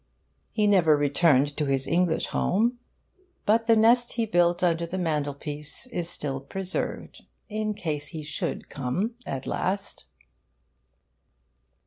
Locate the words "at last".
9.27-10.07